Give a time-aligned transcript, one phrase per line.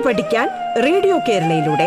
[0.00, 0.48] പാട്ട് പഠിക്കാൻ
[0.84, 1.86] റേഡിയോ കേരളയിലൂടെ.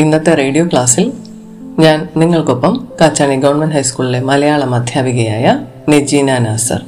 [0.00, 1.12] ഇന്നത്തെ റേഡിയോ ക്ലാസ്സിൽ
[1.78, 5.46] ഞാൻ നിങ്ങൾക്കൊപ്പം കാച്ചാണി ഗവൺമെന്റ് ഹൈസ്കൂളിലെ മലയാളം അധ്യാപികയായ
[5.88, 6.80] നെജീന നാസർ.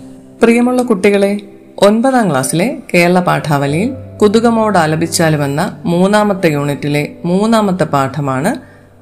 [0.43, 1.33] പ്രിയമുള്ള കുട്ടികളെ
[1.79, 3.91] ഒൻപതാം ക്ലാസ്സിലെ കേരള പാഠാവലിയിൽ
[4.23, 8.57] കുതുകമോട് ആലപിച്ചാലുമെന്ന മൂന്നാമത്തെ യൂണിറ്റിലെ മൂന്നാമത്തെ പാഠമാണ്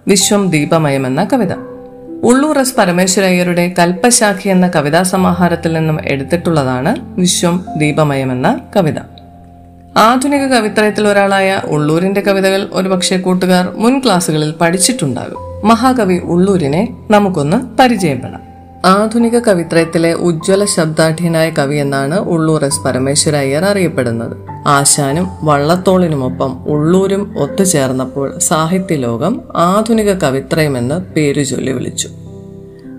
[0.09, 1.53] വിശ്വം ദീപമയം എന്ന കവിത.
[2.23, 8.95] ഉള്ളൂർ എസ് പരമേശ്വരയ്യരുടെ കൽപ്പശാഖി എന്ന കവിതാ സമാഹാരത്തിൽ നിന്നും എടുത്തിട്ടുള്ളതാണ് വിശ്വം ദീപമയം എന്ന കവിത.
[9.97, 15.69] ആധുനിക കവിത്രയത്തിൽ ഒരാളായ ഉള്ളൂരിന്റെ കവിതകൾ ഒരുപക്ഷെ കൂട്ടുകാർ മുൻ ക്ലാസ്സുകളിൽ പഠിച്ചിട്ടുണ്ടാകും.
[15.69, 18.42] മഹാകവി ഉള്ളൂരിനെ നമുക്കൊന്ന് പരിചയപ്പെടാം.
[18.85, 24.37] ആധുനിക കവിത്രയത്തിലെ ഉജ്ജ്വല ശബ്ദാഠ്യനായ കവി എന്നാണ് ഉള്ളൂർ എസ് പരമേശ്വര അയ്യർ അറിയപ്പെടുന്നത്.
[24.67, 32.09] ആശാനും വള്ളത്തോളിനുമൊപ്പം ഉള്ളൂരും ഒത്തുചേർന്നപ്പോൾ സാഹിത്യലോകം ആധുനിക കവിത്രയമെന്ന് പേരു ചൊല്ലി വിളിച്ചു.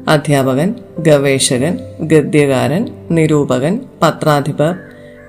[0.08, 4.76] അധ്യാപകൻ ഗവേഷകൻ ഗദ്യകാരൻ നിരൂപകൻ പത്രാധിപർ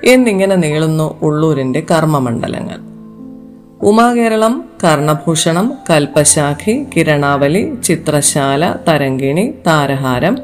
[0.05, 2.94] എന്നിങ്ങനെ നീളുന്നു ഉള്ളൂരിന്റെ കർമ്മമണ്ഡലങ്ങൾ.
[3.85, 10.39] ഉമാകേരളം കർണഭൂഷണം കൽപ്പശാഖി കിരണാവലി ചിത്രശാല തരങ്കിണി താരഹാരം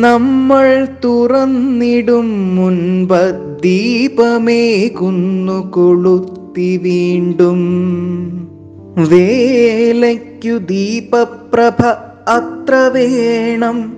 [0.00, 7.60] നമ്മൾ തുറന്നിടും മുൻപ് ദീപമേ കുന്നു കൊളുത്തി വീണ്ടും.
[9.10, 11.84] വേലയ്ക്കു ദീപപ്രഭ
[12.28, 13.96] അത്ര വേണം.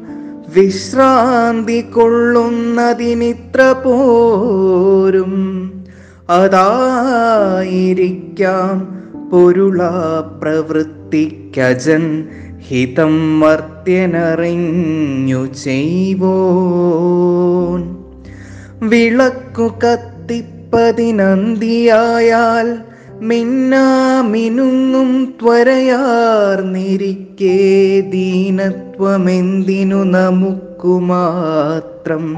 [0.56, 5.34] വിശ്രാന്തി കൊള്ളുന്നതിനിത്ര പോരും.
[6.30, 8.98] അതായിരിക്കാം
[9.30, 12.28] പൊരുളാ പ്രവൃത്തിക്കജൻ
[12.68, 17.96] ഹിതം വർത്തിയനറിഞ്ഞു ചെയ്വോൻ.
[18.88, 22.78] വിളക്കു കത്തിപ്പതിനന്തിയായാൽ
[23.20, 26.00] മിന്നാമിനുങ്ങും ത്വരയാർന്നിരിക്കേ
[28.00, 32.36] ദീനത്വമെന്തിനു നമുക്കു മാത്രം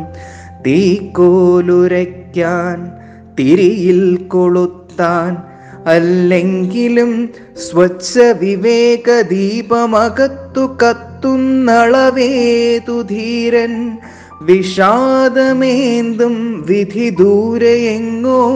[0.67, 2.93] തീക്കോലുരയ്ക്കാൻ
[3.39, 5.52] തിരിയിൽ കൊളുത്താൻ
[5.87, 7.29] അല്ലെങ്കിലും
[7.71, 13.99] സ്വച്ഛ വിവേക ദീപമകത്തു കത്തുന്നളവേതു ധീരൻ.
[14.43, 18.49] വിഷാദമേന്തും വിധി ദൂരെയെങ്ങോ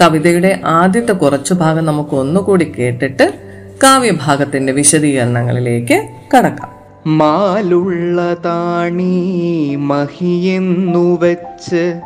[0.00, 3.34] കവിതയുടെ ആദ്യത്തെ കുറച്ചു ഭാഗം നമുക്ക് ഒന്നുകൂടി കേട്ടിട്ട്
[3.82, 6.76] കാവ്യഭാഗത്തിന്റെ വിശദീകരണങ്ങളിലേക്ക് കടക്കാം.
[7.18, 12.00] മാലുള്ള താണി മഹിയെന്നു വച്ച്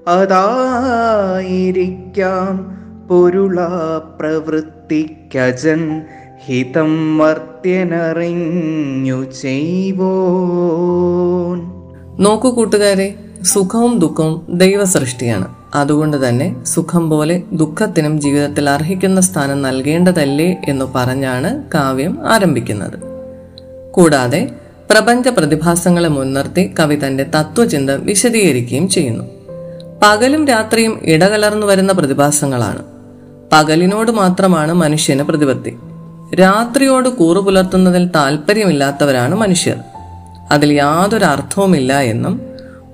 [0.07, 6.01] അതായിരിക്കാം പൊരുളാ പ്രവൃത്തിക്കജൻ
[6.45, 11.59] ഹിതം വർത്തിയനറിഞ്ഞു ചെയ്വോൻ.
[12.23, 15.47] നോക്കൂ കൂട്ടുകാരെ സുഖവും ദുഃഖവും ദൈവസൃഷ്ടിയാണ്.
[15.75, 23.10] അതുകൊണ്ട് തന്നെ സുഖം പോലെ ദുഃഖത്തിനും ജീവിതത്തിൽ അർഹിക്കുന്ന സ്ഥാനം നൽകേണ്ടതല്ലേ എന്ന് പറഞ്ഞാണ് കാവ്യം ആരംഭിക്കുന്നത്.
[23.91, 24.51] കൂടാതെ
[24.91, 29.23] പ്രപഞ്ച പ്രതിഭാസങ്ങളെ മുൻനിർത്തി കവി തന്റെ തത്വചിന്ത വിശദീകരിക്കുകയും ചെയ്യുന്നു.
[30.03, 32.83] പകലും രാത്രിയും ഇടകലർന്നു വരുന്ന പ്രതിഭാസങ്ങളാണ്.
[33.53, 35.77] പകലിനോട് മാത്രമാണ് മനുഷ്യന് പ്രതിപത്തി.
[36.35, 39.77] രാത്രിയോട് കൂറു പുലർത്തുന്നതിൽ താല്പര്യമില്ലാത്തവരാണ് മനുഷ്യർ.
[40.51, 42.41] അതിൽ യാതൊരു അർത്ഥവുമില്ല എന്നും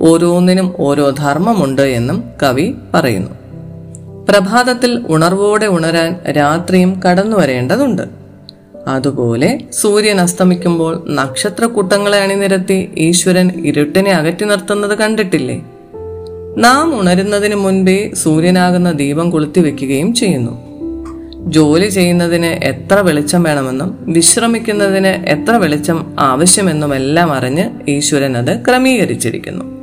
[0.02, 3.32] ഓരോന്നിനും ഓരോ ധർമ്മമുണ്ട് എന്നും കവി പറയുന്നു.
[4.30, 8.17] പ്രഭാതത്തിൽ ഉണർവോടെ ഉണരാൻ രാത്രിയും കടന്നു വരേണ്ടതുണ്ട്
[8.88, 15.64] അതുപോലെ സൂര്യൻ അസ്തമിക്കുമ്പോൾ നക്ഷത്രക്കൂട്ടങ്ങളെ അണിനിരത്തി ഈശ്വരൻ ഇരുട്ടിനെ അകറ്റി നിർത്തുന്നത് കണ്ടിട്ടില്ലേ?
[16.58, 20.68] നാം ഉണരുന്നതിന് മുൻപേ സൂര്യനാകുന്ന ദീപം കൊളുത്തി വെക്കുകയും ചെയ്യുന്നു.
[21.52, 29.78] ജോലി ചെയ്യുന്നതിന് എത്ര വെളിച്ചം വേണമെന്നും വിശ്രമിക്കുന്നതിന് എത്ര വെളിച്ചം ആവശ്യമെന്നും എല്ലാം അറിഞ്ഞ് ഈശ്വരൻ അത് ക്രമീകരിച്ചിരിക്കുന്നു.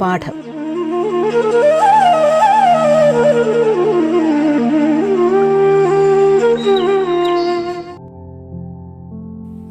[0.00, 0.58] പാഠം.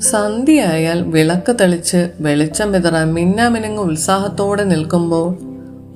[0.02, 5.38] സന്ധ്യയായാൽ വിളക്ക് തെളിച്ച് വെളിച്ചം വിതറാൻ മിന്നാമിനുങ്ങ് ഉത്സാഹത്തോടെ നിൽക്കുമ്പോൾ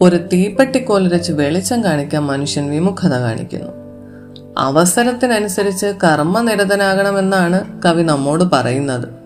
[0.01, 3.71] ഒരു തീപ്പെട്ടിക്കോലുരച്ച് വെളിച്ചം കാണിക്കാൻ മനുഷ്യൻ വിമുഖത കാണിക്കുന്നു.
[4.57, 9.20] അവസരത്തിനനുസരിച്ച് കർമ്മനിരതനാകണമെന്നാണ് കവി നമ്മോട് പറയുന്നത്.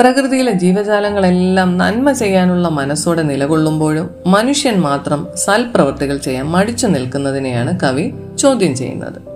[0.00, 9.34] പ്രകൃതിയിലെ ജീവജാലങ്ങളെല്ലാം നന്മ ചെയ്യാനുള്ള മനസ്സോടെ നിലകൊള്ളുമ്പോഴും മനുഷ്യൻ മാത്രം സൽപ്രവൃത്തികൾ ചെയ്യാൻ മടിച്ചു നിൽക്കുന്നതിനെയാണ് കവി ചോദ്യം ചെയ്യുന്നത്.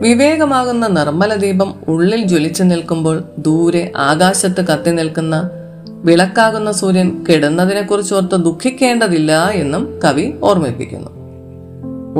[0.00, 5.50] വിവേകമാകുന്ന നിർമ്മല ദീപം ഉള്ളിൽ ജ്വലിച്ചു നിൽക്കുമ്പോൾ ദൂരെ ആകാശത്ത് കത്തി നിൽക്കുന്ന
[5.88, 11.10] വിളക്കാകുന്ന സൂര്യൻ കെടുന്നതിനെക്കുറിച്ച് ഓർത്ത് ദുഃഖിക്കേണ്ടതില്ല എന്നും കവി ഓർമ്മിപ്പിക്കുന്നു.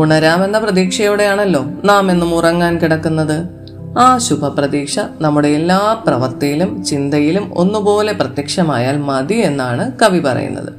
[0.01, 3.59] ഉണരാമെന്ന പ്രതീക്ഷയോടെയാണല്ലോ നാം എന്നും ഉറങ്ങാൻ കിടക്കുന്നത്.
[3.99, 10.73] ആ ശുഭപ്രതീക്ഷ നമ്മുടെ എല്ലാ പ്രവൃത്തിയിലും ചിന്തയിലും ഒന്നുപോലെ പ്രത്യക്ഷമായാൽ മതി എന്നാണ് കവി പറയുന്നത്.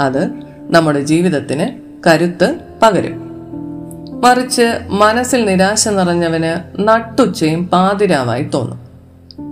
[0.00, 0.28] അത്
[0.60, 1.66] നമ്മുടെ ജീവിതത്തിന്
[2.08, 3.26] കരുത്ത് പകരും.
[4.24, 8.86] മറിച്ച് മനസ്സിൽ നിരാശ നിറഞ്ഞവന് നട്ടുച്ചയും പാതിരാവായി തോന്നും.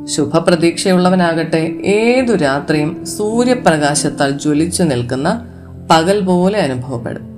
[0.06, 5.46] ശുഭപ്രതീക്ഷയുള്ളവനാകട്ടെ ഏതു രാത്രിയും സൂര്യപ്രകാശത്താൽ ജ്വലിച്ചു നിൽക്കുന്ന
[5.90, 7.33] പകൽ പോലെ അനുഭവപ്പെടും.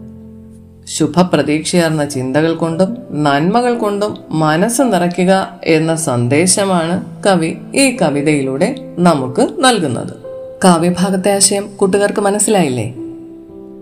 [0.87, 10.15] ശുഭപ്രതീക്ഷയാർന്ന ചിന്തകൾ കൊണ്ടും നന്മകൾ കൊണ്ടും മനസ്സ് നിറയ്ക്കുക എന്ന സന്ദേശമാണ് കവി ഈ കവിതയിലൂടെ നമുക്ക് നൽകുന്നത്.
[10.65, 12.95] കാവ്യഭാഗത്തെ ആശയം കൂട്ടുകാർക്ക് മനസ്സിലായില്ലേ?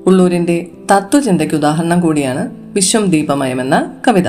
[0.06, 4.28] ഉള്ളൂരിന്റെ തത്വചിന്തയ്ക്ക് ഉദാഹരണം കൂടിയാണ് വിശ്വം ദീപമയം എന്ന കവിത.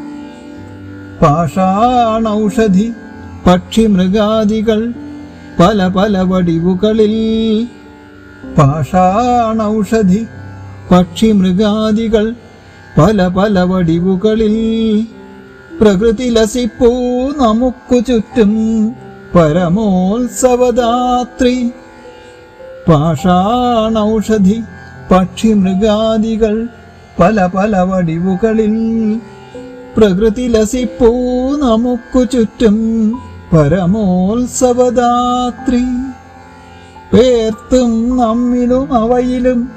[1.22, 2.92] പാഷാണൌഷധി
[3.46, 4.92] പക്ഷിമൃഗാദികൾ
[5.60, 7.14] പല പല വടിവുകളിൽ.
[8.58, 10.26] പാഷാണൌഷധി
[10.92, 12.34] പക്ഷിമൃഗാദികൾ
[12.98, 14.56] പല പല വടിവുകളിൽ.
[15.80, 16.88] പ്രകൃതി ലസിപ്പൂ
[17.36, 18.92] നമുക്കു ചുറ്റും
[19.34, 21.70] പരമോത്സവദാത്രി.
[22.88, 24.60] പാഷാണൌഷധി
[25.10, 26.68] പക്ഷിമൃഗാദികൾ
[27.20, 28.74] പല പല വടിവുകളിൽ.
[29.96, 31.06] പ്രകൃതി ലസിപ്പൂ
[31.56, 33.12] നമുക്കു ചുറ്റും
[33.52, 35.84] പരമോത്സവദാത്രി.
[37.12, 39.68] പേർത്തും നമ്മിലും അവയിലും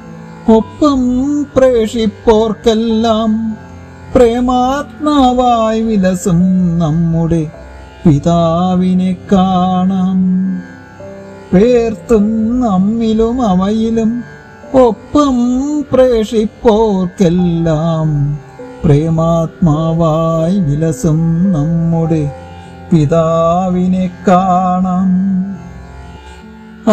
[0.55, 1.01] ഒപ്പം
[1.55, 3.57] പ്രേഷിപ്പോർക്കെല്ലാം
[4.15, 7.51] പ്രേമാത്മാവായി വിലസും നമ്മുടെ
[8.05, 10.19] പിതാവിനെ കാണാം.
[11.53, 14.23] പേർത്തും നമ്മിലും അവയിലും
[14.73, 15.35] ഒപ്പം
[15.91, 18.39] പ്രേഷിപ്പോർക്കെല്ലാം
[18.83, 22.31] പ്രേമാത്മാവായി വിലസും നമ്മുടെ
[22.91, 25.35] പിതാവിനെ കാണാം.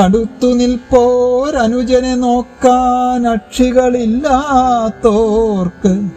[0.02, 6.08] അടുത്തു നിൽപ്പോരനുജനെ നോക്കാൻ അക്ഷികളില്ലാത്തോർക്ക്.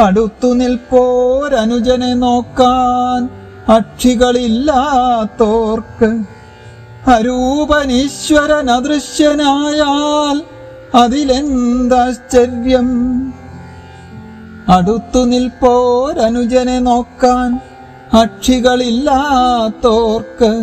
[0.00, 3.28] അടുത്തു നിൽപ്പോരനുജനെ നോക്കാൻ
[3.74, 6.24] അക്ഷികളില്ലാത്തോർക്ക്.
[7.06, 10.42] അരൂപനീശ്വരൻ അദൃശ്യനായാൽ
[10.94, 12.88] അതിലെന്താശ്ചര്യം?
[14.70, 17.60] അടുത്തു നിൽപ്പോരനുജനെ നോക്കാൻ
[18.12, 20.62] അക്ഷികളില്ലാത്തോർക്ക്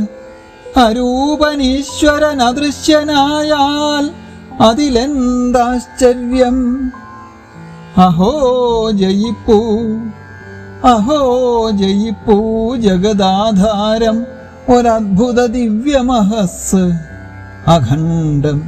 [0.77, 4.13] അരൂപനീശ്വരൻ അദൃശ്യനായാൽ
[4.59, 6.57] അതിലെന്താശ്ചര്യം?
[7.97, 8.31] അഹോ
[8.93, 9.59] ജയിപ്പൂ
[10.83, 11.19] അഹോ
[11.71, 12.35] ജയിപ്പൂ
[12.75, 14.27] ജഗദാധാരം
[14.69, 16.85] ഒരദ്ഭുത ദിവ്യമഹസ്
[17.67, 18.59] അഖണ്ഡം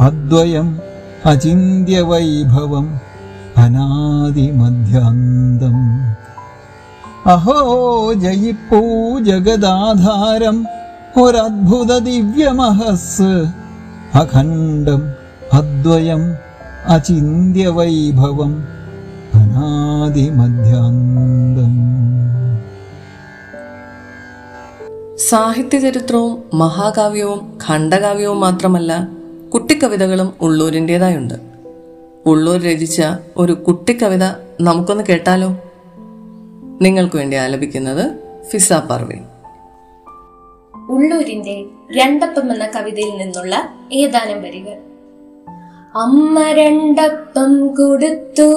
[0.00, 0.80] അദ്വയം
[1.26, 3.11] അചിന്യവൈഭവം
[3.56, 4.56] അനാദിമധ്യാന്തം.
[7.30, 10.66] അഹോ ജയിപ്പൂ ജഗദാധാരം.
[11.22, 13.46] ഒരദ്ഭുത ദിവ്യമഹസ്.
[14.14, 15.12] അഖണ്ഡം
[15.52, 16.34] അദ്വയം
[16.88, 18.82] അചിന്യവൈഭവം
[25.16, 29.08] സാഹിത്യ ചരിത്രവും മഹാകാവ്യവും ഖണ്ഡകാവ്യവും മാത്രമല്ല
[29.54, 31.51] കുട്ടിക്കവിതകളും ഉള്ളൂരിന്റെതായുണ്ട്
[32.26, 33.02] ഉള്ളൂർ രചിച്ച
[33.36, 34.24] ഒരു കുട്ടിക്കവിത
[34.60, 35.56] നമുക്കൊന്ന് കേട്ടാലോ?
[36.82, 38.18] നിങ്ങൾക്ക് വേണ്ടി ആലപിക്കുന്നത്
[38.50, 39.24] ഫിസ പർവീൻ
[40.90, 41.64] ഉള്ളൂരിന്റെ
[41.96, 44.78] രണ്ടപ്പം എന്ന കവിതയിൽ നിന്നുള്ള ഏതാനും വരികൾ.
[45.98, 48.52] അമ്മ രണ്ടപ്പം കൊടുത്തു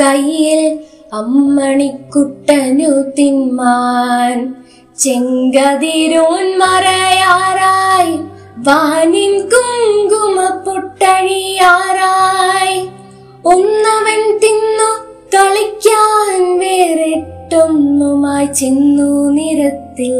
[0.00, 4.54] കയ്യിൽ അമ്മണിക്കുട്ടനു തിന്മാൻ.
[4.98, 8.18] ചെങ്കതിരോൻ മറയാറായി
[8.58, 13.01] വാനിൻ കുങ്കുമ പൊട്ടഴിയാറായി.
[13.44, 20.12] ഒന്നവൻ തിന്നു കളിക്കാൻ വേറിട്ടൊന്നുമായി ചെന്നു നിരത്തിൽ.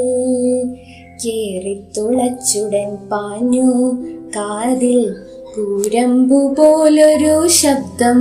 [1.24, 3.96] കേറിത്തുളച്ചുടൻ പാഞ്ഞു
[4.36, 5.14] കാതിൽ
[5.56, 8.20] കൂരമ്പു പോലൊരു ശബ്ദം.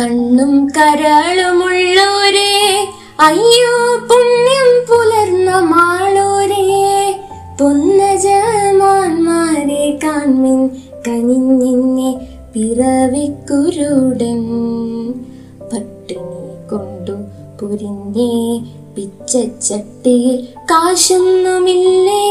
[0.00, 2.86] കണ്ണും കരളുമുള്ളോരേ
[3.20, 7.18] അയ്യോ പുണ്യം പുലർന്ന മാളോരേ.
[7.60, 10.70] പൊന്നജമാന്മാരെ കാൺമിൻ
[11.08, 14.42] കനിഞ്ഞെന്നെ പിറവിക്കുരുടൻ.
[15.72, 17.12] പട്ടിണി കൊണ്ടു
[17.60, 18.60] പൊരിഞ്ഞേ
[18.96, 22.24] പിച്ചച്ചട്ടിയിൽ കാശൊന്നുമില്ലേ?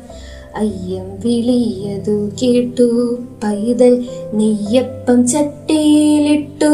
[0.56, 6.74] അയ്യം വിളിയതു കേട്ടു പൈതൽ നെയ്യപ്പം ചട്ടിയിലിട്ടു.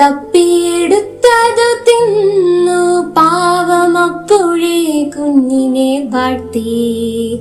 [0.00, 3.00] തപ്പിയെടുത്തതു തിന്നു.
[3.00, 7.40] പാവമപ്പോഴേ കുഞ്ഞിനെ വാഴ്ത്തി.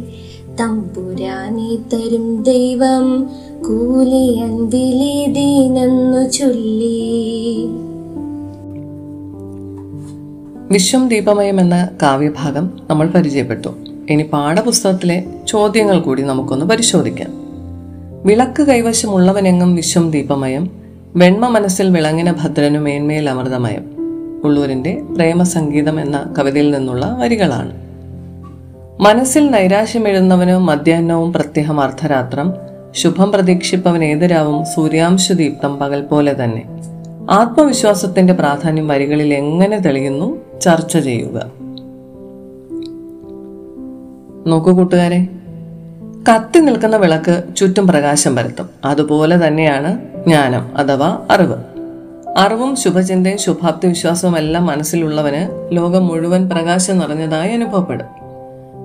[0.60, 3.30] തമ്പുരാനി തരും ദൈവം
[3.68, 7.68] കൂലി അൻപിലെ ദീനെന്നു ചൊല്ലി.
[10.72, 13.70] വിശ്വം ദീപമയം എന്ന കാവ്യഭാഗം നമ്മൾ പരിചയപ്പെട്ടു.
[14.10, 17.30] ഇനി പാഠപുസ്തകത്തിലെ ചോദ്യങ്ങൾ കൂടി നമുക്കൊന്ന് പരിശോധിക്കാം.
[18.26, 20.83] വിളക്ക് കൈവശമുള്ളവനെങ്ങും വിശ്വം ദീപമയം
[21.16, 23.86] വെണ്മ മനസ്സിൽ വിളങ്ങിന ഭദ്രനു മേന്മയിൽ അമൃതമയം.
[24.44, 27.72] ഉള്ളൂരിന്റെ പ്രേമസംഗീതം എന്ന കവിതയിൽ നിന്നുള്ള വരികളാണ്.
[29.00, 32.54] മനസ്സിൽ നൈരാശ്യമെഴുന്നവന് മധ്യാഹ്നവും പ്രത്യഹം അർദ്ധരാത്രം
[32.92, 36.64] ശുഭം പ്രതീക്ഷിപ്പവൻ ഏതൊരാവും സൂര്യാംശുദീപ്തം പകൽ പോലെ തന്നെ.
[37.30, 40.38] ആത്മവിശ്വാസത്തിന്റെ പ്രാധാന്യം വരികളിൽ എങ്ങനെ തെളിയുന്നു?
[40.62, 41.52] ചർച്ച ചെയ്യുക.
[44.48, 45.28] നോക്കൂ കൂട്ടുകാരെ.
[46.30, 48.70] കത്തി നിൽക്കുന്ന വിളക്ക് ചുറ്റും പ്രകാശം പരത്തും.
[48.86, 51.56] അതുപോലെ തന്നെയാണ് ജ്ഞാനം അഥവാ അറിവ്.
[52.38, 58.06] അറിവും ശുഭചിന്തയും ശുഭാപ്തി വിശ്വാസവും എല്ലാം മനസ്സിലുള്ളവന് ലോകം മുഴുവൻ പ്രകാശം നിറഞ്ഞതായി അനുഭവപ്പെടും.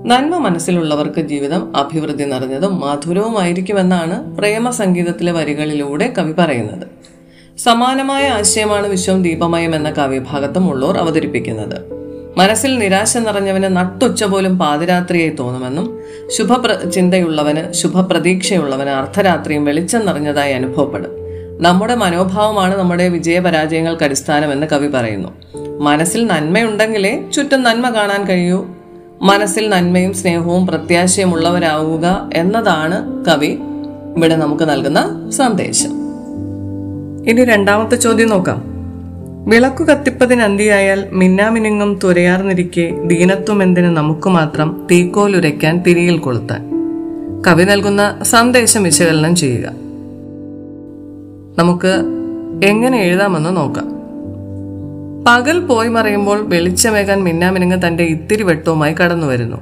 [0.05, 6.87] നന്മ മനസ്സിലുള്ളവർക്ക് ജീവിതം അഭിവൃദ്ധി നിറഞ്ഞതും മധുരവുമായിരിക്കുമെന്നാണ് പ്രേമ സംഗീതത്തിലെ വരികളിലൂടെ കവി പറയുന്നത്.
[7.57, 11.99] സമാനമായ ആശയമാണ് വിശ്വം ദീപമയം എന്ന കാവ്യഭാഗത്തും ഉള്ളോർ അവതരിപ്പിക്കുന്നത്.
[12.37, 21.18] മനസ്സിൽ നിരാശ നിറഞ്ഞവന് നട്ടുച്ച പോലും പാതിരാത്രിയായി തോന്നുമെന്നും ശുഭപ്ര ചിന്തയുള്ളവന് ശുഭപ്രതീക്ഷയുള്ളവന് അർദ്ധരാത്രിയും വെളിച്ചം നിറഞ്ഞതായി അനുഭവപ്പെടും.
[21.61, 25.29] നമ്മുടെ മനോഭാവമാണ് നമ്മുടെ വിജയപരാജയങ്ങൾക്ക് അടിസ്ഥാനമെന്ന് കവി പറയുന്നു.
[25.79, 28.65] മനസ്സിൽ നന്മയുണ്ടെങ്കിലേ ചുറ്റും നന്മ കാണാൻ കഴിയൂ.
[29.21, 33.57] മനസ്സിൽ നന്മയും സ്നേഹവും പ്രത്യാശയും ഉള്ളവരാവുക എന്നതാണ് കവി
[34.17, 35.89] ഇവിടെ നമുക്ക് നൽകുന്ന സന്ദേശം.
[37.29, 38.63] ഇനി രണ്ടാമത്തെ ചോദ്യം നോക്കാം.
[39.49, 46.69] വിളക്കു കത്തിപ്പതിനന്തിയായാൽ മിന്നാമിനുങ്ങും തുരയാർന്നിരിക്കെ ദീനത്വം എന്തിന് നമുക്ക് മാത്രം തീക്കോലുരയ്ക്കാൻ തിരിയിൽ കൊളുത്താൻ.
[47.47, 49.88] കവി നൽകുന്ന സന്ദേശം വിശകലനം ചെയ്യുക.
[51.59, 52.03] നമുക്ക്
[52.63, 53.99] എങ്ങനെ എഴുതാമെന്ന് നോക്കാം.
[55.27, 59.57] പകൽ പോയി മറയുമ്പോൾ വെളിച്ചമേകാൻ മിന്നാമിനുങ്ങ് തന്റെ ഇത്തിരി വെട്ടവുമായി കടന്നു വരുന്നു.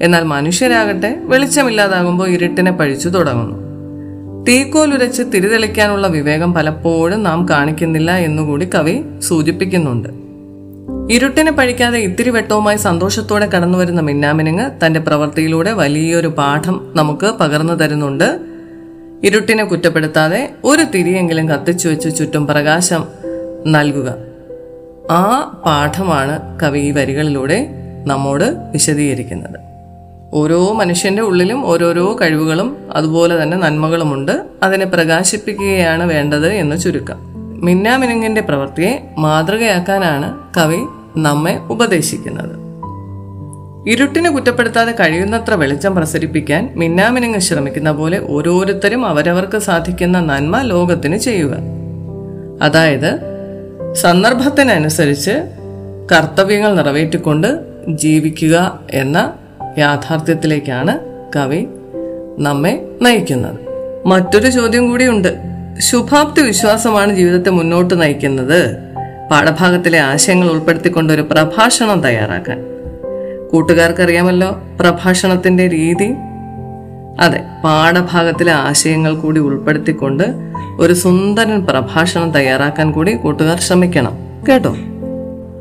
[0.00, 3.70] എന്നാൽ മനുഷ്യരാകട്ടെ വെളിച്ചമില്ലാതാകുമ്പോൾ ഇരുട്ടിനെ പഴിച്ചു തുടങ്ങുന്നു.
[4.44, 10.08] തീക്കോലുരച്ച് തിരിതെളിക്കാനുള്ള വിവേകം പലപ്പോഴും നാം കാണിക്കുന്നില്ല എന്നുകൂടി കവി സൂചിപ്പിക്കുന്നുണ്ട്.
[11.14, 18.49] ഇരുട്ടിനെ പഴിക്കാതെ ഇത്തിരി വെട്ടവുമായി സന്തോഷത്തോടെ കടന്നുവരുന്ന മിന്നാമിനുങ്ങ് തന്റെ പ്രവൃത്തിയിലൂടെ വലിയൊരു പാഠം നമുക്ക് പകർന്നു തരുന്നുണ്ട്.
[19.24, 23.04] ഇരുട്ടിനെ കുറ്റപ്പെടുത്താതെ ഒരു തിരിയെങ്കിലും കത്തിച്ചു വെച്ച് ചുറ്റും പ്രകാശം
[23.66, 24.14] നൽകുക.
[25.10, 27.66] ആ പാഠമാണ് കവി ഈ വരികളിലൂടെ
[28.06, 29.60] നമ്മോട് വിശദീകരിക്കുന്നത്.
[30.34, 34.46] ഓരോ മനുഷ്യന്റെ ഉള്ളിലും ഓരോരോ കഴിവുകളും അതുപോലെ തന്നെ നന്മകളുമുണ്ട്.
[34.62, 37.16] അതിനെ പ്രകാശിപ്പിക്കുകയാണ് വേണ്ടത് എന്ന് ചുരുക്കം.
[37.60, 40.78] മിന്നാമിനുങ്ങിന്റെ പ്രവൃത്തിയെ മാതൃകയാക്കാനാണ് കവി
[41.16, 42.69] നമ്മെ ഉപദേശിക്കുന്നത്.
[43.88, 51.56] ഇരുട്ടിനെ കുറ്റപ്പെടുത്താതെ കഴിയുന്നത്ര വെളിച്ചം പ്രസരിപ്പിക്കാൻ മിന്നാമിനുങ്ങ് ശ്രമിക്കുന്ന പോലെ ഓരോരുത്തരും അവരവർക്ക് സാധിക്കുന്ന നന്മ ലോകത്തിന് ചെയ്യുക.
[52.62, 53.18] അതായത്
[53.92, 55.30] സന്ദർഭത്തിനനുസരിച്ച്
[56.12, 57.46] കർത്തവ്യങ്ങൾ നിറവേറ്റിക്കൊണ്ട്
[57.88, 59.32] ജീവിക്കുക എന്ന
[59.78, 60.98] യാഥാർത്ഥ്യത്തിലേക്കാണ്
[61.36, 61.66] കവി
[62.38, 63.58] നമ്മെ നയിക്കുന്നത്.
[64.06, 65.36] മറ്റൊരു ചോദ്യം കൂടിയുണ്ട്.
[65.78, 68.76] ശുഭാപ്തി വിശ്വാസമാണ് ജീവിതത്തെ മുന്നോട്ട് നയിക്കുന്നത്.
[69.30, 72.69] പാഠഭാഗത്തിലെ ആശയങ്ങൾ ഉൾപ്പെടുത്തിക്കൊണ്ട് ഒരു പ്രഭാഷണം തയ്യാറാക്കാൻ.
[73.50, 76.14] കൂട്ടുകാർക്കറിയാമല്ലോ പ്രഭാഷണത്തിന്റെ രീതി?
[77.20, 80.22] അതെ പാഠഭാഗത്തിലെ ആശയങ്ങൾ കൂടി ഉൾപ്പെടുത്തിക്കൊണ്ട്
[80.78, 84.18] ഒരു സുന്ദരൻ പ്രഭാഷണം തയ്യാറാക്കാൻ കൂടി കൂട്ടുകാർ ശ്രമിക്കണം.
[84.48, 84.76] കേട്ടോ?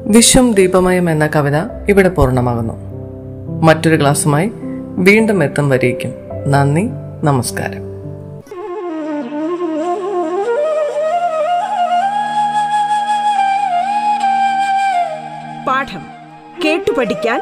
[0.06, 1.56] വിശ്വം ദീപമയം എന്ന കവിത
[1.90, 2.74] ഇവിടെ പൂർണമാകുന്നു.
[3.62, 4.52] മറ്റൊരു ക്ലാസ്സുമായി
[4.86, 6.12] വീണ്ടും എത്തും വരേക്കും.
[6.52, 6.90] നന്ദി
[7.24, 7.90] നമസ്കാരം.
[15.68, 16.20] പാഠം
[16.66, 17.42] കേട്ടു പഠിക്കാൻ